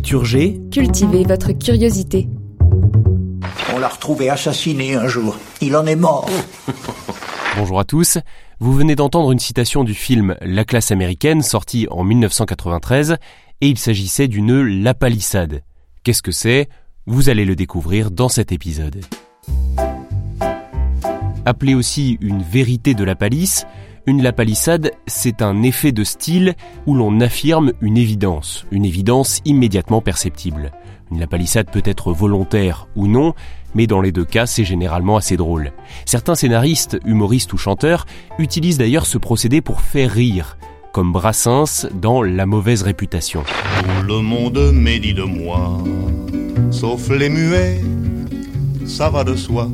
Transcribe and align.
Culture 0.00 0.24
G, 0.24 0.60
Cultivez 0.72 1.24
votre 1.24 1.52
curiosité. 1.52 2.26
On 3.74 3.78
l'a 3.78 3.88
retrouvé 3.88 4.30
assassiné 4.30 4.94
un 4.94 5.06
jour. 5.06 5.36
Il 5.60 5.76
en 5.76 5.84
est 5.84 5.94
mort. 5.94 6.26
bonjour 7.58 7.78
à 7.78 7.84
tous. 7.84 8.16
Vous 8.60 8.72
venez 8.72 8.96
d'entendre 8.96 9.30
une 9.30 9.38
citation 9.38 9.84
du 9.84 9.92
film 9.92 10.36
La 10.40 10.64
classe 10.64 10.90
américaine 10.90 11.42
sorti 11.42 11.86
en 11.90 12.02
1993 12.02 13.18
et 13.60 13.68
il 13.68 13.76
s'agissait 13.76 14.26
d'une 14.26 14.62
La 14.82 14.94
Palissade. 14.94 15.60
Qu'est-ce 16.02 16.22
que 16.22 16.32
c'est? 16.32 16.70
Vous 17.04 17.28
allez 17.28 17.44
le 17.44 17.54
découvrir 17.54 18.10
dans 18.10 18.30
cet 18.30 18.52
épisode. 18.52 19.04
Appelée 21.44 21.74
aussi 21.74 22.16
une 22.22 22.42
vérité 22.42 22.94
de 22.94 23.04
la 23.04 23.16
palisse, 23.16 23.66
une 24.06 24.22
lapalissade, 24.22 24.92
c'est 25.06 25.42
un 25.42 25.62
effet 25.62 25.92
de 25.92 26.04
style 26.04 26.54
où 26.86 26.94
l'on 26.94 27.20
affirme 27.20 27.72
une 27.80 27.96
évidence, 27.96 28.66
une 28.70 28.84
évidence 28.84 29.40
immédiatement 29.44 30.00
perceptible. 30.00 30.72
Une 31.10 31.20
lapalissade 31.20 31.70
peut 31.70 31.82
être 31.84 32.12
volontaire 32.12 32.88
ou 32.96 33.06
non, 33.06 33.34
mais 33.74 33.86
dans 33.86 34.00
les 34.00 34.12
deux 34.12 34.24
cas, 34.24 34.46
c'est 34.46 34.64
généralement 34.64 35.16
assez 35.16 35.36
drôle. 35.36 35.72
Certains 36.06 36.34
scénaristes, 36.34 36.98
humoristes 37.04 37.52
ou 37.52 37.58
chanteurs 37.58 38.06
utilisent 38.38 38.78
d'ailleurs 38.78 39.06
ce 39.06 39.18
procédé 39.18 39.60
pour 39.60 39.80
faire 39.80 40.10
rire, 40.10 40.56
comme 40.92 41.12
Brassens 41.12 41.86
dans 41.94 42.22
La 42.22 42.46
mauvaise 42.46 42.82
réputation. 42.82 43.44
Le 44.02 44.20
monde 44.22 44.72
médit 44.72 45.14
de 45.14 45.22
moi, 45.22 45.78
sauf 46.70 47.10
les 47.10 47.28
muets, 47.28 47.80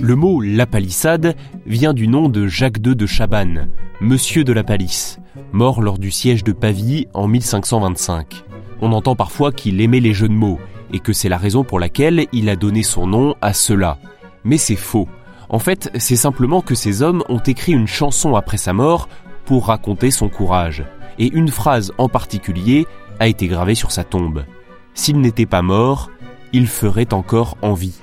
Le 0.00 0.14
mot 0.14 0.42
La 0.42 0.66
Palissade 0.66 1.34
vient 1.64 1.94
du 1.94 2.08
nom 2.08 2.28
de 2.28 2.46
Jacques 2.46 2.76
II 2.86 2.94
de 2.94 3.06
Chabannes, 3.06 3.70
monsieur 4.02 4.44
de 4.44 4.52
la 4.52 4.62
Palisse, 4.62 5.18
mort 5.52 5.80
lors 5.80 5.98
du 5.98 6.10
siège 6.10 6.44
de 6.44 6.52
Pavie 6.52 7.08
en 7.14 7.26
1525. 7.26 8.44
On 8.82 8.92
entend 8.92 9.16
parfois 9.16 9.50
qu'il 9.50 9.80
aimait 9.80 10.00
les 10.00 10.12
jeux 10.12 10.28
de 10.28 10.34
mots 10.34 10.60
et 10.92 10.98
que 10.98 11.14
c'est 11.14 11.30
la 11.30 11.38
raison 11.38 11.64
pour 11.64 11.80
laquelle 11.80 12.26
il 12.32 12.50
a 12.50 12.56
donné 12.56 12.82
son 12.82 13.06
nom 13.06 13.34
à 13.40 13.54
cela. 13.54 13.96
Mais 14.44 14.58
c'est 14.58 14.76
faux. 14.76 15.08
En 15.48 15.58
fait, 15.58 15.90
c'est 15.98 16.16
simplement 16.16 16.60
que 16.60 16.74
ces 16.74 17.00
hommes 17.00 17.24
ont 17.30 17.38
écrit 17.38 17.72
une 17.72 17.88
chanson 17.88 18.36
après 18.36 18.58
sa 18.58 18.74
mort 18.74 19.08
pour 19.46 19.68
raconter 19.68 20.10
son 20.10 20.28
courage. 20.28 20.84
Et 21.18 21.32
une 21.32 21.48
phrase 21.48 21.92
en 21.96 22.10
particulier 22.10 22.86
a 23.20 23.26
été 23.26 23.46
gravée 23.46 23.74
sur 23.74 23.90
sa 23.90 24.04
tombe. 24.04 24.44
S'il 24.92 25.18
n'était 25.20 25.46
pas 25.46 25.62
mort, 25.62 26.10
il 26.52 26.66
ferait 26.66 27.14
encore 27.14 27.56
envie. 27.62 27.94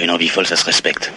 Une 0.00 0.10
envie 0.10 0.28
folle, 0.28 0.46
ça 0.46 0.56
se 0.56 0.64
respecte. 0.64 1.12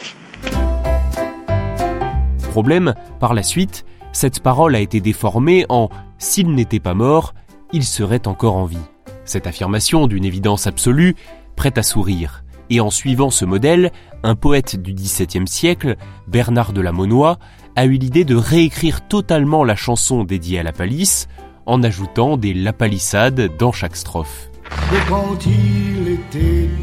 Problème, 2.50 2.94
par 3.20 3.34
la 3.34 3.44
suite, 3.44 3.86
cette 4.12 4.40
parole 4.42 4.76
a 4.76 4.80
été 4.80 5.02
déformée 5.02 5.66
en 5.70 5.90
S'il 6.20 6.54
n'était 6.54 6.80
pas 6.80 6.94
mort, 6.94 7.34
il 7.72 7.84
serait 7.84 8.28
encore 8.28 8.56
en 8.56 8.66
vie. 8.66 8.78
Cette 9.26 9.48
affirmation 9.48 10.08
d'une 10.08 10.26
évidence 10.26 10.68
absolue 10.68 11.16
prête 11.56 11.78
à 11.78 11.84
sourire. 11.84 12.44
Et 12.70 12.80
en 12.80 12.90
suivant 12.90 13.30
ce 13.30 13.46
modèle, 13.46 13.92
un 14.24 14.36
poète 14.36 14.82
du 14.82 14.94
XVIIe 14.94 15.48
siècle, 15.48 15.96
Bernard 16.28 16.74
de 16.74 16.82
la 16.82 16.92
Monnoye, 16.92 17.38
a 17.76 17.86
eu 17.86 17.94
l'idée 17.94 18.24
de 18.24 18.36
réécrire 18.36 19.08
totalement 19.08 19.64
la 19.64 19.76
chanson 19.76 20.24
dédiée 20.24 20.60
à 20.60 20.64
la 20.64 20.72
palisse 20.72 21.28
en 21.66 21.82
ajoutant 21.84 22.38
des 22.38 22.54
lapalissades 22.54 23.58
dans 23.58 23.72
chaque 23.72 23.96
strophe. 23.96 24.50
Et 24.92 25.10
quand 25.10 25.38
il 25.46 26.08
était 26.10 26.70
tout 26.70 26.83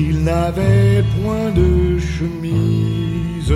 il 0.00 0.24
n'avait 0.24 1.04
point 1.20 1.50
de 1.50 1.98
chemise. 1.98 3.54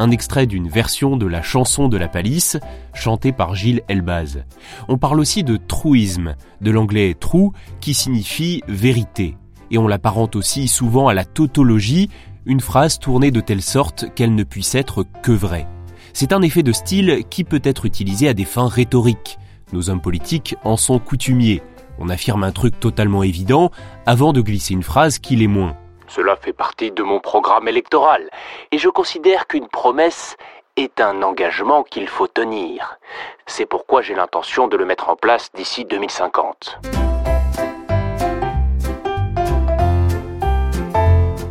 Un 0.00 0.10
extrait 0.10 0.46
d'une 0.46 0.68
version 0.68 1.16
de 1.16 1.26
la 1.26 1.42
chanson 1.42 1.88
de 1.88 1.96
la 1.96 2.08
palisse, 2.08 2.56
chantée 2.92 3.32
par 3.32 3.54
Gilles 3.54 3.82
Elbaz. 3.88 4.44
On 4.88 4.98
parle 4.98 5.20
aussi 5.20 5.44
de 5.44 5.56
truisme, 5.56 6.34
de 6.60 6.70
l'anglais 6.70 7.14
true, 7.18 7.50
qui 7.80 7.94
signifie 7.94 8.62
vérité. 8.68 9.36
Et 9.70 9.78
on 9.78 9.86
l'apparente 9.86 10.34
aussi 10.34 10.66
souvent 10.66 11.08
à 11.08 11.14
la 11.14 11.24
tautologie, 11.24 12.10
une 12.46 12.60
phrase 12.60 12.98
tournée 12.98 13.30
de 13.30 13.40
telle 13.40 13.62
sorte 13.62 14.06
qu'elle 14.14 14.34
ne 14.34 14.44
puisse 14.44 14.74
être 14.74 15.04
que 15.22 15.32
vraie. 15.32 15.66
C'est 16.12 16.32
un 16.32 16.42
effet 16.42 16.62
de 16.62 16.72
style 16.72 17.22
qui 17.30 17.44
peut 17.44 17.62
être 17.62 17.84
utilisé 17.84 18.28
à 18.28 18.34
des 18.34 18.44
fins 18.44 18.68
rhétoriques. 18.68 19.38
Nos 19.72 19.90
hommes 19.90 20.00
politiques 20.00 20.56
en 20.64 20.76
sont 20.76 20.98
coutumiers. 20.98 21.62
On 21.98 22.08
affirme 22.08 22.44
un 22.44 22.52
truc 22.52 22.78
totalement 22.78 23.22
évident 23.22 23.70
avant 24.06 24.32
de 24.32 24.40
glisser 24.40 24.74
une 24.74 24.82
phrase 24.82 25.18
qui 25.18 25.36
l'est 25.36 25.46
moins. 25.46 25.76
Cela 26.06 26.36
fait 26.36 26.52
partie 26.52 26.90
de 26.90 27.02
mon 27.02 27.20
programme 27.20 27.68
électoral 27.68 28.30
et 28.72 28.78
je 28.78 28.88
considère 28.88 29.46
qu'une 29.46 29.68
promesse 29.68 30.36
est 30.76 31.00
un 31.00 31.22
engagement 31.22 31.82
qu'il 31.82 32.06
faut 32.06 32.28
tenir. 32.28 32.98
C'est 33.46 33.66
pourquoi 33.66 34.00
j'ai 34.00 34.14
l'intention 34.14 34.68
de 34.68 34.76
le 34.76 34.84
mettre 34.84 35.08
en 35.10 35.16
place 35.16 35.50
d'ici 35.54 35.84
2050. 35.84 36.78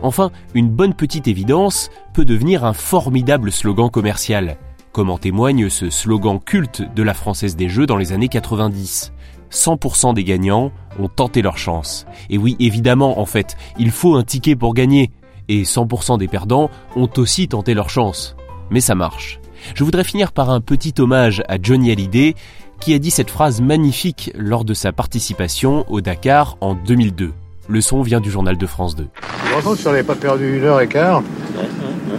Enfin, 0.02 0.32
une 0.54 0.70
bonne 0.70 0.94
petite 0.94 1.28
évidence 1.28 1.90
peut 2.14 2.24
devenir 2.24 2.64
un 2.64 2.74
formidable 2.74 3.52
slogan 3.52 3.90
commercial, 3.90 4.58
comme 4.94 5.10
en 5.10 5.18
témoigne 5.18 5.70
ce 5.70 5.90
slogan 5.90 6.40
culte 6.40 6.82
de 6.94 7.04
la 7.04 7.14
Française 7.14 7.56
des 7.56 7.68
Jeux 7.68 7.86
dans 7.86 7.98
les 7.98 8.14
années 8.14 8.30
90. 8.30 9.12
100% 9.52 10.14
des 10.14 10.24
gagnants 10.24 10.72
ont 11.00 11.08
tenté 11.08 11.42
leur 11.42 11.58
chance. 11.58 12.06
Et 12.30 12.38
oui, 12.38 12.56
évidemment, 12.60 13.20
en 13.20 13.26
fait, 13.26 13.56
il 13.78 13.92
faut 13.92 14.16
un 14.16 14.24
ticket 14.24 14.56
pour 14.56 14.74
gagner. 14.74 15.12
Et 15.50 15.64
100% 15.64 16.18
des 16.18 16.28
perdants 16.28 16.70
ont 16.96 17.10
aussi 17.18 17.48
tenté 17.48 17.74
leur 17.74 17.90
chance. 17.90 18.36
Mais 18.70 18.82
ça 18.82 18.96
marche. 18.96 19.40
Je 19.76 19.84
voudrais 19.84 20.04
finir 20.04 20.32
par 20.32 20.50
un 20.50 20.62
petit 20.62 20.94
hommage 21.00 21.44
à 21.48 21.58
Johnny 21.62 21.92
Hallyday, 21.92 22.36
qui 22.80 22.94
a 22.94 23.00
dit 23.00 23.12
cette 23.12 23.30
phrase 23.30 23.62
magnifique 23.62 24.32
lors 24.36 24.66
de 24.66 24.74
sa 24.74 24.92
participation 24.92 25.86
au 25.90 26.02
Dakar 26.02 26.58
en 26.62 26.76
2002. 26.76 27.34
Le 27.70 27.82
son 27.82 28.02
vient 28.02 28.22
du 28.22 28.32
journal 28.32 28.58
de 28.58 28.66
France 28.66 28.96
2. 28.96 29.08
Franchement, 29.22 29.76
si 29.76 29.88
on 29.88 29.92
n'avait 29.92 30.04
pas 30.04 30.16
perdu 30.16 30.58
une 30.58 30.64
heure 30.64 30.80
et 30.80 30.88
quart, 30.88 31.22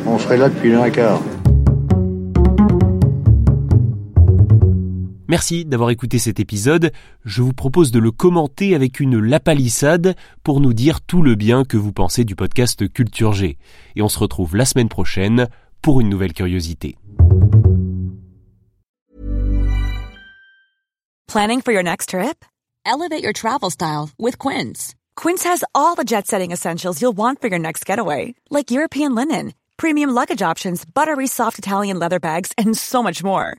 on 0.06 0.19
serait 0.19 0.37
là 0.37 0.49
depuis 0.49 0.69
une 0.69 0.75
heure 0.75 0.87
et 0.87 0.93
quart. 0.93 1.21
Merci 5.28 5.66
d'avoir 5.66 5.91
écouté 5.91 6.19
cet 6.19 6.41
épisode. 6.41 6.91
Je 7.27 7.43
vous 7.43 7.53
propose 7.53 7.91
de 7.91 7.99
le 7.99 8.11
commenter 8.11 8.75
avec 8.75 8.99
une 8.99 9.19
lapalissade 9.19 10.16
pour 10.43 10.62
nous 10.62 10.72
dire 10.72 11.03
tout 11.03 11.21
le 11.21 11.34
bien 11.34 11.65
que 11.65 11.77
vous 11.77 11.93
pensez 11.93 12.25
du 12.25 12.34
podcast 12.34 12.91
Culture 12.91 13.34
G. 13.34 13.59
Et 13.94 14.00
on 14.00 14.09
se 14.09 14.19
retrouve 14.19 14.56
la 14.56 14.65
semaine 14.65 14.88
prochaine 14.88 15.49
pour 15.83 16.00
une 16.00 16.09
nouvelle 16.09 16.33
curiosité. 16.33 16.97
Planning 21.27 21.61
for 21.61 21.72
your 21.72 21.83
next 21.83 22.09
trip? 22.09 22.43
Elevate 22.87 23.22
your 23.22 23.34
travel 23.34 23.71
style 23.71 24.09
with 24.19 24.38
Quince. 24.38 24.94
Quince 25.15 25.44
has 25.44 25.62
all 25.75 25.94
the 25.94 26.05
jet-setting 26.06 26.53
essentials 26.53 27.03
you'll 27.03 27.15
want 27.15 27.43
for 27.43 27.49
your 27.49 27.59
next 27.59 27.84
getaway, 27.84 28.34
like 28.50 28.71
European 28.71 29.15
linen, 29.15 29.53
premium 29.77 30.09
luggage 30.09 30.41
options, 30.41 30.87
buttery 30.87 31.27
soft 31.27 31.59
Italian 31.59 31.99
leather 31.99 32.19
bags, 32.19 32.52
and 32.56 32.75
so 32.75 33.02
much 33.02 33.23
more. 33.23 33.58